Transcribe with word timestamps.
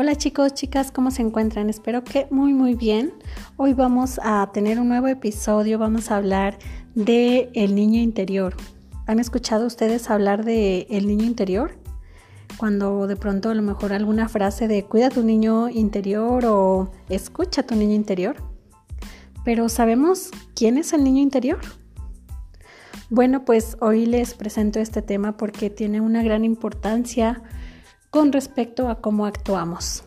Hola 0.00 0.14
chicos, 0.14 0.54
chicas, 0.54 0.92
¿cómo 0.92 1.10
se 1.10 1.22
encuentran? 1.22 1.68
Espero 1.68 2.04
que 2.04 2.28
muy 2.30 2.54
muy 2.54 2.76
bien. 2.76 3.14
Hoy 3.56 3.74
vamos 3.74 4.20
a 4.22 4.48
tener 4.52 4.78
un 4.78 4.86
nuevo 4.86 5.08
episodio, 5.08 5.76
vamos 5.76 6.12
a 6.12 6.18
hablar 6.18 6.56
de 6.94 7.50
el 7.54 7.74
niño 7.74 8.00
interior. 8.00 8.54
¿Han 9.08 9.18
escuchado 9.18 9.66
ustedes 9.66 10.08
hablar 10.08 10.44
de 10.44 10.86
el 10.88 11.08
niño 11.08 11.24
interior? 11.24 11.72
Cuando 12.58 13.08
de 13.08 13.16
pronto 13.16 13.50
a 13.50 13.54
lo 13.56 13.62
mejor 13.62 13.92
alguna 13.92 14.28
frase 14.28 14.68
de 14.68 14.84
cuida 14.84 15.10
tu 15.10 15.24
niño 15.24 15.68
interior 15.68 16.46
o 16.46 16.92
escucha 17.08 17.64
tu 17.64 17.74
niño 17.74 17.96
interior. 17.96 18.36
Pero 19.44 19.68
¿sabemos 19.68 20.30
quién 20.54 20.78
es 20.78 20.92
el 20.92 21.02
niño 21.02 21.22
interior? 21.22 21.58
Bueno, 23.10 23.44
pues 23.44 23.76
hoy 23.80 24.06
les 24.06 24.34
presento 24.34 24.78
este 24.78 25.02
tema 25.02 25.36
porque 25.36 25.70
tiene 25.70 26.00
una 26.00 26.22
gran 26.22 26.44
importancia 26.44 27.42
con 28.10 28.32
respecto 28.32 28.88
a 28.88 29.00
cómo 29.00 29.26
actuamos. 29.26 30.04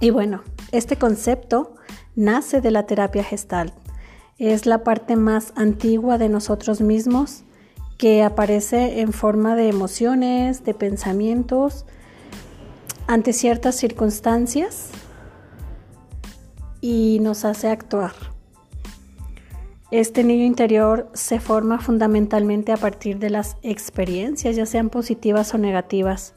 Y 0.00 0.10
bueno, 0.10 0.42
este 0.72 0.96
concepto 0.96 1.74
nace 2.16 2.60
de 2.60 2.70
la 2.70 2.86
terapia 2.86 3.24
gestalt. 3.24 3.74
Es 4.38 4.66
la 4.66 4.82
parte 4.84 5.16
más 5.16 5.52
antigua 5.56 6.16
de 6.16 6.28
nosotros 6.28 6.80
mismos 6.80 7.42
que 7.98 8.22
aparece 8.22 9.00
en 9.00 9.12
forma 9.12 9.54
de 9.56 9.68
emociones, 9.68 10.64
de 10.64 10.72
pensamientos, 10.72 11.84
ante 13.06 13.32
ciertas 13.32 13.74
circunstancias 13.74 14.90
y 16.80 17.18
nos 17.20 17.44
hace 17.44 17.68
actuar. 17.68 18.12
Este 19.90 20.22
niño 20.22 20.44
interior 20.44 21.10
se 21.12 21.40
forma 21.40 21.80
fundamentalmente 21.80 22.72
a 22.72 22.76
partir 22.76 23.18
de 23.18 23.28
las 23.28 23.56
experiencias, 23.62 24.54
ya 24.54 24.64
sean 24.64 24.88
positivas 24.88 25.52
o 25.52 25.58
negativas 25.58 26.34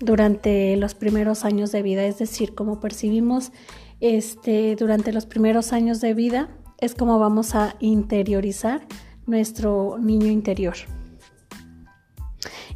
durante 0.00 0.76
los 0.76 0.94
primeros 0.94 1.44
años 1.44 1.70
de 1.72 1.82
vida, 1.82 2.04
es 2.04 2.18
decir, 2.18 2.54
como 2.54 2.80
percibimos 2.80 3.52
este, 4.00 4.74
durante 4.76 5.12
los 5.12 5.26
primeros 5.26 5.72
años 5.72 6.00
de 6.00 6.14
vida, 6.14 6.48
es 6.78 6.94
como 6.94 7.18
vamos 7.18 7.54
a 7.54 7.76
interiorizar 7.78 8.86
nuestro 9.26 9.98
niño 10.00 10.26
interior. 10.26 10.74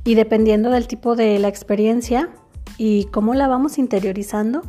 Y 0.04 0.14
dependiendo 0.14 0.70
del 0.70 0.86
tipo 0.86 1.16
de 1.16 1.38
la 1.38 1.48
experiencia 1.48 2.28
y 2.76 3.06
cómo 3.06 3.34
la 3.34 3.48
vamos 3.48 3.78
interiorizando, 3.78 4.62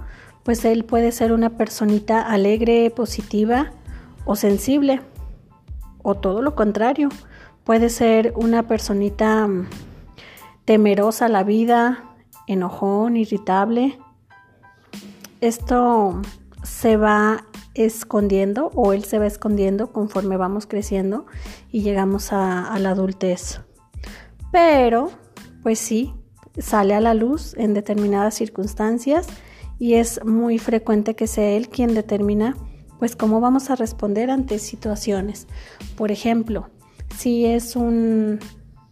pues 0.43 0.63
él 0.63 0.85
puede 0.85 1.11
ser 1.11 1.33
una 1.33 1.57
personita 1.57 2.21
alegre, 2.21 2.89
positiva 2.89 3.71
o 4.23 4.37
sensible, 4.37 5.01
o 6.03 6.15
todo 6.15 6.41
lo 6.41 6.55
contrario. 6.55 7.09
Puede 7.65 7.89
ser 7.89 8.31
una 8.37 8.67
personita 8.67 9.45
mm, 9.47 9.67
temerosa 10.63 11.25
a 11.25 11.29
la 11.29 11.43
vida, 11.43 12.04
enojón, 12.47 13.17
irritable. 13.17 13.97
Esto 15.41 16.21
se 16.63 16.97
va 16.97 17.45
escondiendo 17.75 18.71
o 18.73 18.93
él 18.93 19.03
se 19.03 19.19
va 19.19 19.27
escondiendo 19.27 19.91
conforme 19.91 20.37
vamos 20.37 20.65
creciendo 20.65 21.25
y 21.71 21.81
llegamos 21.81 22.31
a, 22.31 22.77
la 22.79 22.91
adultez. 22.91 23.61
Pero, 24.51 25.11
pues 25.61 25.79
sí, 25.79 26.13
sale 26.57 26.95
a 26.95 27.01
la 27.01 27.13
luz 27.13 27.53
en 27.57 27.73
determinadas 27.73 28.35
circunstancias 28.35 29.27
y 29.77 29.95
es 29.95 30.23
muy 30.23 30.57
frecuente 30.57 31.15
que 31.15 31.27
sea 31.27 31.49
él 31.51 31.69
quien 31.69 31.93
determina 31.93 32.55
pues 32.97 33.17
cómo 33.17 33.41
vamos 33.41 33.69
a 33.69 33.75
responder 33.75 34.31
ante 34.31 34.57
situaciones. 34.57 35.47
Por 35.97 36.11
ejemplo, 36.11 36.69
si 37.17 37.45
es 37.45 37.75
un 37.75 38.39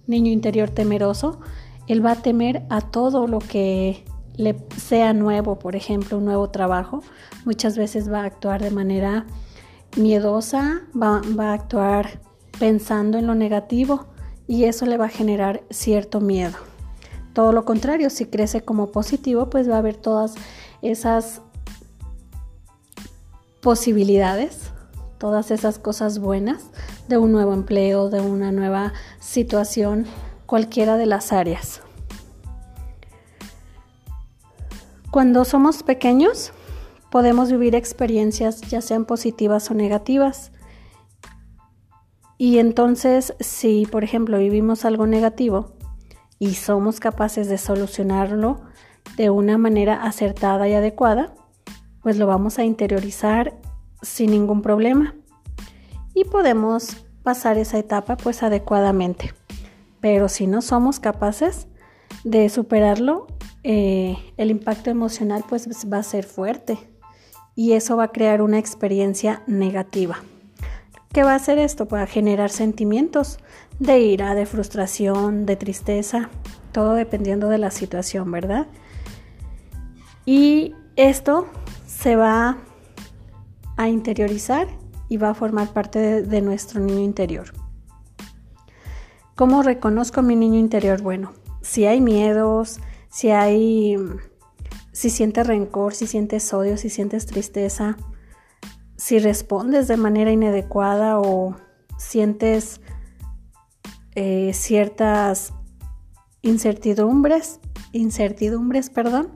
niño 0.07 0.29
interior 0.29 0.69
temeroso, 0.69 1.39
él 1.87 2.05
va 2.05 2.11
a 2.11 2.21
temer 2.21 2.63
a 2.69 2.81
todo 2.81 3.27
lo 3.27 3.39
que 3.39 4.05
le 4.35 4.55
sea 4.77 5.13
nuevo, 5.13 5.59
por 5.59 5.75
ejemplo, 5.75 6.17
un 6.17 6.25
nuevo 6.25 6.49
trabajo. 6.49 7.03
Muchas 7.45 7.77
veces 7.77 8.11
va 8.11 8.21
a 8.21 8.25
actuar 8.25 8.61
de 8.61 8.71
manera 8.71 9.25
miedosa, 9.97 10.81
va, 10.99 11.21
va 11.37 11.51
a 11.51 11.53
actuar 11.53 12.19
pensando 12.59 13.17
en 13.17 13.27
lo 13.27 13.35
negativo 13.35 14.05
y 14.47 14.65
eso 14.65 14.85
le 14.85 14.97
va 14.97 15.05
a 15.05 15.09
generar 15.09 15.63
cierto 15.69 16.19
miedo. 16.19 16.57
Todo 17.33 17.51
lo 17.51 17.65
contrario, 17.65 18.09
si 18.09 18.25
crece 18.25 18.61
como 18.61 18.91
positivo, 18.91 19.49
pues 19.49 19.69
va 19.69 19.75
a 19.75 19.79
haber 19.79 19.95
todas 19.95 20.35
esas 20.81 21.41
posibilidades, 23.61 24.71
todas 25.17 25.51
esas 25.51 25.79
cosas 25.79 26.19
buenas 26.19 26.65
de 27.07 27.17
un 27.17 27.31
nuevo 27.31 27.53
empleo, 27.53 28.09
de 28.09 28.19
una 28.19 28.51
nueva 28.51 28.93
situación 29.19 30.05
cualquiera 30.53 30.97
de 30.97 31.07
las 31.07 31.33
áreas. 31.33 31.81
Cuando 35.09 35.45
somos 35.45 35.81
pequeños, 35.81 36.53
podemos 37.09 37.49
vivir 37.51 37.73
experiencias 37.73 38.61
ya 38.61 38.79
sean 38.81 39.05
positivas 39.05 39.71
o 39.71 39.73
negativas. 39.73 40.51
Y 42.37 42.59
entonces, 42.59 43.33
si 43.39 43.87
por 43.87 44.03
ejemplo 44.03 44.37
vivimos 44.37 44.85
algo 44.85 45.07
negativo 45.07 45.73
y 46.37 46.53
somos 46.53 46.99
capaces 46.99 47.47
de 47.47 47.57
solucionarlo 47.57 48.61
de 49.17 49.31
una 49.31 49.57
manera 49.57 50.03
acertada 50.03 50.67
y 50.67 50.75
adecuada, 50.75 51.33
pues 52.03 52.17
lo 52.17 52.27
vamos 52.27 52.59
a 52.59 52.63
interiorizar 52.63 53.59
sin 54.03 54.29
ningún 54.29 54.61
problema 54.61 55.15
y 56.13 56.25
podemos 56.25 56.97
pasar 57.23 57.57
esa 57.57 57.79
etapa 57.79 58.17
pues 58.17 58.43
adecuadamente. 58.43 59.33
Pero 60.03 60.27
si 60.27 60.47
no 60.47 60.61
somos 60.61 60.99
capaces 60.99 61.67
de 62.25 62.49
superarlo, 62.49 63.25
eh, 63.63 64.17
el 64.35 64.51
impacto 64.51 64.89
emocional 64.89 65.45
pues 65.47 65.65
va 65.89 65.99
a 65.99 66.03
ser 66.03 66.25
fuerte 66.25 66.77
y 67.55 67.71
eso 67.71 67.95
va 67.95 68.03
a 68.03 68.11
crear 68.11 68.41
una 68.41 68.59
experiencia 68.59 69.43
negativa. 69.47 70.17
¿Qué 71.13 71.23
va 71.23 71.31
a 71.31 71.35
hacer 71.35 71.57
esto? 71.57 71.87
Va 71.87 72.01
a 72.01 72.05
generar 72.05 72.49
sentimientos 72.49 73.39
de 73.79 73.99
ira, 73.99 74.35
de 74.35 74.45
frustración, 74.45 75.45
de 75.45 75.55
tristeza, 75.55 76.29
todo 76.73 76.95
dependiendo 76.95 77.47
de 77.47 77.59
la 77.59 77.71
situación, 77.71 78.29
¿verdad? 78.29 78.67
Y 80.25 80.75
esto 80.97 81.47
se 81.87 82.17
va 82.17 82.57
a 83.77 83.87
interiorizar 83.87 84.67
y 85.07 85.15
va 85.15 85.29
a 85.29 85.33
formar 85.33 85.69
parte 85.69 86.23
de 86.23 86.41
nuestro 86.41 86.81
niño 86.81 86.99
interior. 86.99 87.62
¿Cómo 89.35 89.63
reconozco 89.63 90.19
a 90.19 90.23
mi 90.23 90.35
niño 90.35 90.59
interior? 90.59 91.01
Bueno, 91.01 91.33
si 91.61 91.85
hay 91.85 92.01
miedos, 92.01 92.79
si 93.09 93.31
hay, 93.31 93.95
si 94.91 95.09
sientes 95.09 95.47
rencor, 95.47 95.95
si 95.95 96.05
sientes 96.05 96.53
odio, 96.53 96.77
si 96.77 96.91
sientes 96.91 97.25
tristeza, 97.25 97.97
si 98.95 99.17
respondes 99.17 99.87
de 99.87 99.97
manera 99.97 100.31
inadecuada 100.31 101.19
o 101.19 101.55
sientes 101.97 102.79
eh, 104.13 104.51
ciertas 104.53 105.51
incertidumbres, 106.43 107.59
incertidumbres, 107.91 108.91
perdón, 108.91 109.29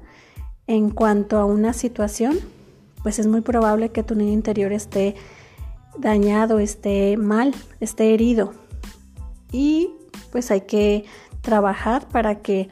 en 0.68 0.91
cuanto 0.91 1.40
a 1.40 1.46
una 1.46 1.74
situación, 1.74 2.38
pues 3.02 3.18
es 3.18 3.25
muy 3.25 3.41
probable 3.41 3.90
que 3.90 4.03
tu 4.03 4.14
niño 4.14 4.34
interior 4.34 4.72
esté 4.74 5.16
dañado, 5.97 6.59
esté 6.59 7.18
mal, 7.18 7.56
esté 7.79 8.14
herido 8.14 8.66
y 9.52 9.91
pues 10.31 10.52
hay 10.52 10.62
que 10.62 11.06
trabajar 11.41 12.08
para 12.08 12.35
que 12.41 12.69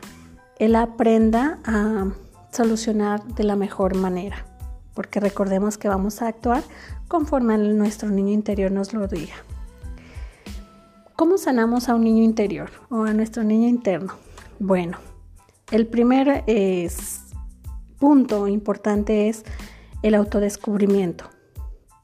él 0.59 0.75
aprenda 0.75 1.59
a 1.65 2.07
solucionar 2.51 3.23
de 3.23 3.43
la 3.43 3.55
mejor 3.55 3.95
manera, 3.95 4.45
porque 4.93 5.19
recordemos 5.19 5.77
que 5.77 5.87
vamos 5.87 6.21
a 6.21 6.27
actuar 6.27 6.63
conforme 7.07 7.57
nuestro 7.57 8.09
niño 8.09 8.31
interior 8.31 8.71
nos 8.71 8.93
lo 8.93 9.07
diga. 9.07 9.35
¿Cómo 11.15 11.37
sanamos 11.37 11.87
a 11.87 11.95
un 11.95 12.03
niño 12.03 12.23
interior 12.23 12.71
o 12.89 13.03
a 13.03 13.13
nuestro 13.13 13.43
niño 13.43 13.69
interno? 13.69 14.13
Bueno, 14.59 14.97
el 15.71 15.87
primer 15.87 16.43
punto 17.99 18.47
importante 18.47 19.29
es 19.29 19.43
el 20.01 20.15
autodescubrimiento. 20.15 21.25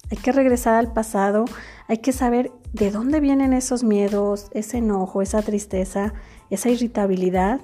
Hay 0.09 0.17
que 0.17 0.31
regresar 0.31 0.75
al 0.75 0.91
pasado, 0.91 1.45
hay 1.87 1.97
que 1.97 2.11
saber 2.11 2.51
de 2.73 2.91
dónde 2.91 3.19
vienen 3.19 3.53
esos 3.53 3.83
miedos, 3.83 4.49
ese 4.53 4.77
enojo, 4.77 5.21
esa 5.21 5.41
tristeza, 5.41 6.13
esa 6.49 6.69
irritabilidad, 6.69 7.59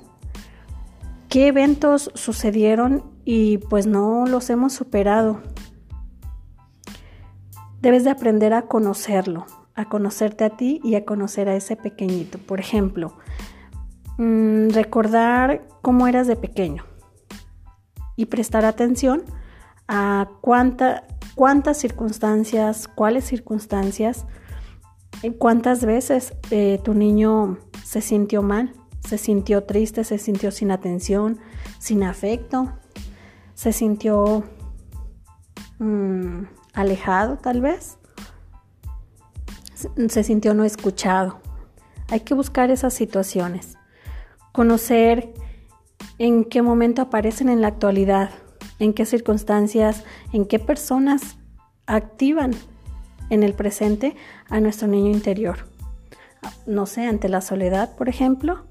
qué 1.29 1.47
eventos 1.47 2.11
sucedieron 2.13 3.03
y 3.25 3.57
pues 3.57 3.87
no 3.87 4.25
los 4.25 4.49
hemos 4.49 4.73
superado. 4.73 5.41
Debes 7.81 8.03
de 8.03 8.09
aprender 8.09 8.53
a 8.53 8.63
conocerlo, 8.63 9.45
a 9.75 9.85
conocerte 9.87 10.43
a 10.43 10.49
ti 10.49 10.81
y 10.83 10.95
a 10.95 11.05
conocer 11.05 11.47
a 11.47 11.55
ese 11.55 11.75
pequeñito. 11.75 12.37
Por 12.39 12.59
ejemplo, 12.59 13.13
mm, 14.17 14.69
recordar 14.69 15.67
cómo 15.81 16.07
eras 16.07 16.27
de 16.27 16.35
pequeño 16.35 16.83
y 18.15 18.25
prestar 18.25 18.65
atención 18.65 19.23
a 19.87 20.27
cuánta, 20.41 21.03
cuántas 21.35 21.77
circunstancias, 21.77 22.87
cuáles 22.87 23.25
circunstancias, 23.25 24.25
cuántas 25.37 25.85
veces 25.85 26.33
eh, 26.51 26.79
tu 26.83 26.93
niño 26.93 27.57
se 27.83 28.01
sintió 28.01 28.41
mal, 28.41 28.73
se 29.07 29.17
sintió 29.17 29.63
triste, 29.63 30.03
se 30.03 30.17
sintió 30.17 30.51
sin 30.51 30.71
atención, 30.71 31.39
sin 31.79 32.03
afecto. 32.03 32.73
se 33.53 33.73
sintió 33.73 34.43
mm, 35.79 36.43
alejado 36.73 37.37
tal 37.37 37.61
vez, 37.61 37.97
se 40.09 40.23
sintió 40.23 40.53
no 40.53 40.63
escuchado. 40.63 41.39
Hay 42.09 42.21
que 42.21 42.33
buscar 42.33 42.69
esas 42.69 42.93
situaciones, 42.93 43.77
conocer 44.51 45.33
en 46.19 46.45
qué 46.45 46.61
momento 46.61 47.01
aparecen 47.01 47.49
en 47.49 47.61
la 47.61 47.67
actualidad, 47.67 48.29
en 48.79 48.93
qué 48.93 49.05
circunstancias, 49.05 50.03
en 50.33 50.45
qué 50.45 50.59
personas 50.59 51.37
activan 51.85 52.51
en 53.29 53.43
el 53.43 53.53
presente 53.53 54.15
a 54.49 54.59
nuestro 54.59 54.87
niño 54.87 55.11
interior. 55.11 55.67
No 56.65 56.85
sé, 56.85 57.05
ante 57.05 57.29
la 57.29 57.41
soledad, 57.41 57.95
por 57.95 58.09
ejemplo, 58.09 58.65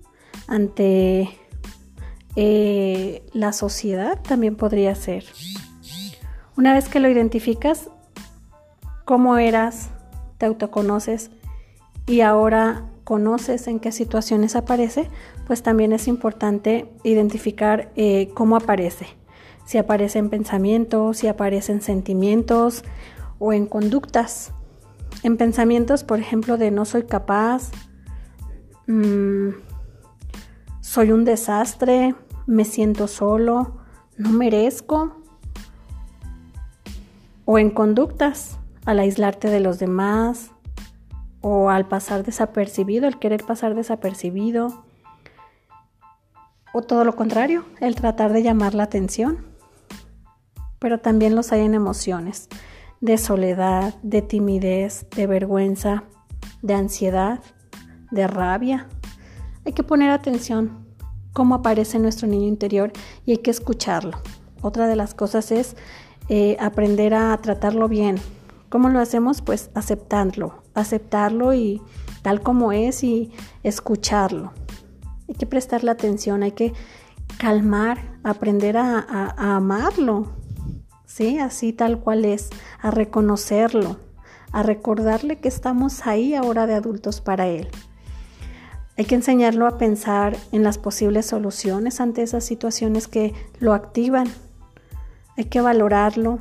ante 0.47 1.29
eh, 2.37 3.23
la 3.33 3.53
sociedad 3.53 4.21
también 4.21 4.57
podría 4.57 4.95
ser. 4.95 5.25
Una 6.57 6.75
vez 6.75 6.89
que 6.89 7.01
lo 7.01 7.09
identificas, 7.09 7.91
cómo 9.05 9.37
eras, 9.37 9.91
te 10.39 10.47
autoconoces 10.47 11.31
y 12.07 12.21
ahora 12.21 12.85
conoces 13.05 13.69
en 13.69 13.79
qué 13.79 13.93
situaciones 13.93 14.57
aparece, 14.57 15.09
pues 15.47 15.63
también 15.63 15.93
es 15.93 16.09
importante 16.09 16.89
identificar 17.05 17.91
eh, 17.95 18.31
cómo 18.35 18.57
aparece. 18.57 19.07
Si 19.65 19.79
aparece 19.79 20.19
en 20.19 20.31
pensamientos, 20.31 21.19
si 21.19 21.29
aparece 21.29 21.73
en 21.73 21.83
sentimientos 21.83 22.85
o 23.39 23.53
en 23.53 23.67
conductas. 23.67 24.53
En 25.23 25.37
pensamientos, 25.37 26.05
por 26.05 26.19
ejemplo, 26.19 26.57
de 26.57 26.71
no 26.71 26.85
soy 26.85 27.05
capaz, 27.05 27.71
mm, 28.87 29.51
soy 30.81 31.13
un 31.13 31.25
desastre, 31.25 32.15
me 32.47 32.65
siento 32.65 33.09
solo, 33.09 33.79
no 34.17 34.31
merezco. 34.31 35.17
O 37.45 37.59
en 37.59 37.71
conductas, 37.71 38.59
al 38.85 39.01
aislarte 39.01 39.49
de 39.51 39.61
los 39.61 39.79
demás, 39.79 40.51
o 41.41 41.71
al 41.71 41.87
pasar 41.87 42.25
desapercibido, 42.25 43.07
el 43.07 43.19
querer 43.19 43.45
pasar 43.45 43.75
desapercibido, 43.75 44.85
o 46.73 46.83
todo 46.83 47.05
lo 47.05 47.17
contrario, 47.17 47.65
el 47.81 47.95
tratar 47.95 48.33
de 48.33 48.43
llamar 48.43 48.75
la 48.75 48.83
atención. 48.83 49.47
Pero 50.79 51.01
también 51.01 51.35
los 51.35 51.53
hay 51.53 51.63
en 51.63 51.75
emociones 51.75 52.49
de 53.01 53.19
soledad, 53.19 53.95
de 54.03 54.23
timidez, 54.23 55.07
de 55.15 55.27
vergüenza, 55.27 56.05
de 56.63 56.75
ansiedad, 56.75 57.41
de 58.11 58.27
rabia. 58.27 58.89
Hay 59.65 59.73
que 59.73 59.83
poner 59.83 60.11
atención 60.11 60.87
cómo 61.33 61.57
aparece 61.57 61.99
nuestro 61.99 62.27
niño 62.27 62.47
interior 62.47 62.93
y 63.25 63.33
hay 63.33 63.39
que 63.39 63.51
escucharlo. 63.51 64.19
Otra 64.63 64.87
de 64.87 64.97
las 64.97 65.15
cosas 65.15 65.53
es 65.53 65.77
eh, 66.29 66.57
aprender 66.61 67.15
a 67.15 67.37
tratarlo 67.39 67.89
bien. 67.89 68.17
¿Cómo 68.69 68.89
lo 68.89 68.99
hacemos? 69.01 69.43
Pues 69.43 69.71
aceptarlo, 69.75 70.63
aceptarlo 70.75 71.55
y 71.55 71.83
tal 72.23 72.41
como 72.41 72.73
es 72.73 73.05
y 73.05 73.33
escucharlo. 73.63 74.53
Hay 75.29 75.35
que 75.35 75.47
prestarle 75.47 75.91
atención, 75.91 76.43
hay 76.43 76.53
que 76.53 76.73
calmar, 77.39 78.19
aprender 78.23 78.77
a 78.77 79.57
amarlo, 79.57 80.33
¿sí? 81.07 81.39
Así 81.39 81.73
tal 81.73 82.01
cual 82.01 82.25
es, 82.25 82.51
a 82.81 82.91
reconocerlo, 82.91 83.99
a 84.53 84.63
recordarle 84.63 85.39
que 85.39 85.49
estamos 85.49 86.07
ahí 86.07 86.35
ahora 86.35 86.67
de 86.67 86.75
adultos 86.75 87.21
para 87.21 87.47
él. 87.47 87.69
Hay 88.99 89.05
que 89.05 89.15
enseñarlo 89.15 89.67
a 89.67 89.79
pensar 89.79 90.37
en 90.53 90.63
las 90.63 90.79
posibles 90.79 91.27
soluciones 91.27 92.01
ante 92.01 92.23
esas 92.23 92.45
situaciones 92.45 93.09
que 93.09 93.35
lo 93.59 93.75
activan. 93.75 94.27
Hay 95.37 95.45
que 95.45 95.61
valorarlo 95.61 96.39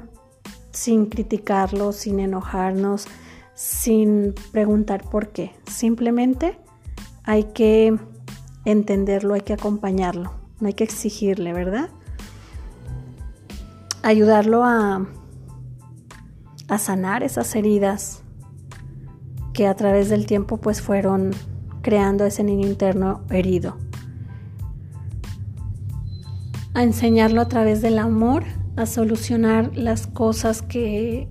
sin 0.71 1.07
criticarlo, 1.07 1.91
sin 1.91 2.19
enojarnos, 2.19 3.07
sin 3.53 4.33
preguntar 4.51 5.03
por 5.09 5.29
qué. 5.29 5.51
Simplemente 5.69 6.57
hay 7.23 7.45
que 7.45 7.97
entenderlo, 8.63 9.33
hay 9.33 9.41
que 9.41 9.53
acompañarlo, 9.53 10.33
no 10.59 10.67
hay 10.67 10.73
que 10.73 10.83
exigirle, 10.85 11.51
¿verdad? 11.53 11.89
Ayudarlo 14.05 14.63
a, 14.63 15.07
a 16.67 16.77
sanar 16.77 17.23
esas 17.23 17.55
heridas 17.55 18.21
que 19.51 19.65
a 19.65 19.75
través 19.75 20.09
del 20.09 20.27
tiempo 20.27 20.57
pues 20.57 20.79
fueron 20.81 21.31
creando 21.81 22.23
ese 22.25 22.43
niño 22.43 22.67
interno 22.67 23.23
herido. 23.31 23.77
A 26.75 26.83
enseñarlo 26.83 27.41
a 27.41 27.47
través 27.47 27.81
del 27.81 27.97
amor 27.97 28.43
a 28.75 28.85
solucionar 28.85 29.75
las 29.75 30.05
cosas 30.05 30.61
que 30.61 31.27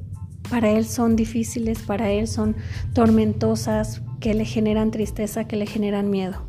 para 0.51 0.71
él 0.71 0.85
son 0.85 1.15
difíciles, 1.15 1.81
para 1.81 2.11
él 2.11 2.27
son 2.27 2.57
tormentosas, 2.93 4.03
que 4.19 4.35
le 4.35 4.47
generan 4.47 4.91
tristeza, 4.91 5.45
que 5.45 5.57
le 5.57 5.67
generan 5.67 6.11
miedo. 6.11 6.43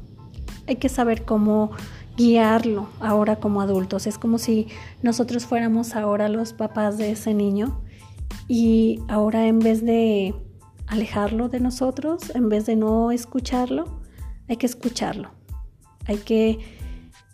Hay 0.67 0.77
que 0.77 0.89
saber 0.89 1.23
cómo 1.23 1.71
guiarlo 2.17 2.89
ahora 2.99 3.37
como 3.37 3.61
adultos. 3.61 4.07
Es 4.07 4.17
como 4.17 4.37
si 4.37 4.67
nosotros 5.01 5.45
fuéramos 5.45 5.95
ahora 5.95 6.29
los 6.29 6.53
papás 6.53 6.97
de 6.97 7.11
ese 7.11 7.33
niño 7.33 7.81
y 8.47 9.01
ahora 9.07 9.47
en 9.47 9.59
vez 9.59 9.83
de 9.83 10.35
alejarlo 10.87 11.49
de 11.49 11.59
nosotros, 11.59 12.35
en 12.35 12.49
vez 12.49 12.65
de 12.65 12.75
no 12.75 13.11
escucharlo, 13.11 14.01
hay 14.47 14.57
que 14.57 14.65
escucharlo. 14.65 15.31
Hay 16.05 16.17
que 16.17 16.59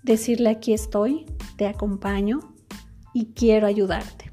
decirle 0.04 0.50
aquí 0.50 0.74
estoy, 0.74 1.26
te 1.58 1.68
acompaño 1.68 2.40
y 3.14 3.28
quiero 3.34 3.68
ayudarte. 3.68 4.32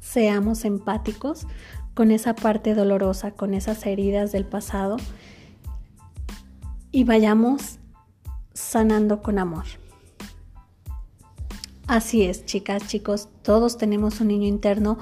Seamos 0.00 0.64
empáticos 0.64 1.46
con 1.94 2.10
esa 2.10 2.34
parte 2.34 2.74
dolorosa, 2.74 3.30
con 3.32 3.54
esas 3.54 3.84
heridas 3.86 4.32
del 4.32 4.44
pasado 4.44 4.98
y 6.92 7.04
vayamos 7.04 7.78
sanando 8.56 9.22
con 9.22 9.38
amor. 9.38 9.64
Así 11.86 12.22
es, 12.22 12.44
chicas, 12.46 12.88
chicos, 12.88 13.28
todos 13.42 13.78
tenemos 13.78 14.20
un 14.20 14.28
niño 14.28 14.48
interno, 14.48 14.98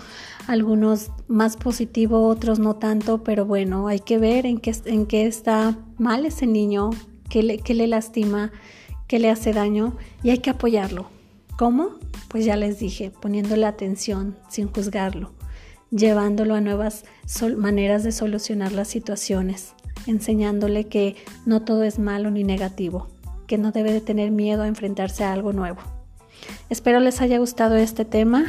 algunos 0.47 1.13
más 1.29 1.57
positivo, 1.57 2.29
otros 2.29 2.59
no 2.59 2.77
tanto, 2.77 3.25
pero 3.25 3.47
bueno, 3.47 3.89
hay 3.89 4.01
que 4.01 4.19
ver 4.19 4.45
en 4.45 4.59
qué, 4.59 4.75
en 4.85 5.07
qué 5.07 5.27
está 5.27 5.79
mal 5.97 6.27
ese 6.27 6.47
niño, 6.47 6.91
qué 7.31 7.43
le, 7.43 7.59
qué 7.59 7.73
le 7.73 7.87
lastima, 7.87 8.53
qué 9.09 9.19
le 9.19 9.31
hace 9.31 9.55
daño 9.55 9.97
y 10.23 10.29
hay 10.29 10.39
que 10.39 10.51
apoyarlo. 10.51 11.07
¿Cómo? 11.57 11.91
Pues 12.29 12.45
ya 12.45 12.57
les 12.57 12.79
dije, 12.81 13.11
poniéndole 13.11 13.65
atención 13.65 14.37
sin 14.51 14.69
juzgarlo, 14.69 15.33
llevándolo 15.91 16.55
a 16.55 16.61
nuevas 16.61 17.05
maneras 17.57 18.05
de 18.05 18.13
solucionar 18.13 18.73
las 18.73 18.89
situaciones, 18.89 19.73
enseñándole 20.07 20.85
que 20.85 21.17
no 21.47 21.63
todo 21.63 21.85
es 21.85 21.99
malo 21.99 22.31
ni 22.31 22.45
negativo, 22.45 23.14
que 23.47 23.59
no 23.59 23.73
debe 23.73 23.93
de 23.93 24.01
tener 24.01 24.31
miedo 24.31 24.63
a 24.63 24.69
enfrentarse 24.69 25.25
a 25.25 25.33
algo 25.33 25.53
nuevo. 25.53 25.81
Espero 26.71 27.01
les 27.01 27.21
haya 27.21 27.39
gustado 27.39 27.77
este 27.77 28.05
tema, 28.05 28.45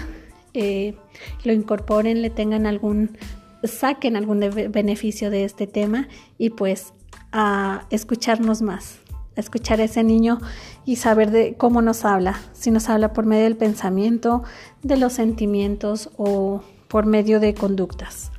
eh, 0.54 0.96
lo 1.44 1.54
incorporen, 1.54 2.22
le 2.22 2.30
tengan 2.30 2.66
algún, 2.66 3.18
saquen 3.64 4.16
algún 4.16 4.40
beneficio 4.70 5.30
de 5.30 5.44
este 5.44 5.68
tema 5.68 6.08
y 6.38 6.52
pues 6.52 6.94
a 7.32 7.86
escucharnos 7.90 8.62
más, 8.62 9.00
a 9.36 9.40
escuchar 9.40 9.82
a 9.82 9.86
ese 9.86 10.04
niño 10.04 10.40
y 10.86 10.96
saber 10.96 11.32
de 11.32 11.56
cómo 11.56 11.82
nos 11.82 12.06
habla, 12.06 12.40
si 12.54 12.72
nos 12.72 12.90
habla 12.90 13.14
por 13.14 13.26
medio 13.26 13.44
del 13.44 13.58
pensamiento, 13.58 14.44
de 14.84 14.98
los 14.98 15.14
sentimientos 15.14 16.10
o 16.18 16.62
por 16.88 17.06
medio 17.06 17.40
de 17.40 17.54
conductas. 17.54 18.32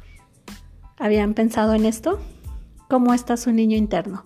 ¿Habían 0.99 1.35
pensado 1.35 1.75
en 1.75 1.85
esto? 1.85 2.19
¿Cómo 2.89 3.13
está 3.13 3.37
su 3.37 3.53
niño 3.53 3.77
interno? 3.77 4.25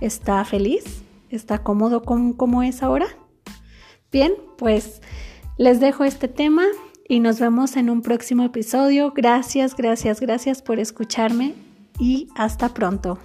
¿Está 0.00 0.44
feliz? 0.44 1.02
¿Está 1.32 1.62
cómodo 1.62 2.02
con 2.02 2.34
cómo 2.34 2.62
es 2.62 2.82
ahora? 2.82 3.06
Bien, 4.12 4.34
pues 4.58 5.00
les 5.56 5.80
dejo 5.80 6.04
este 6.04 6.28
tema 6.28 6.64
y 7.08 7.20
nos 7.20 7.40
vemos 7.40 7.76
en 7.76 7.88
un 7.88 8.02
próximo 8.02 8.44
episodio. 8.44 9.12
Gracias, 9.16 9.74
gracias, 9.74 10.20
gracias 10.20 10.60
por 10.60 10.78
escucharme 10.78 11.54
y 11.98 12.28
hasta 12.36 12.68
pronto. 12.68 13.18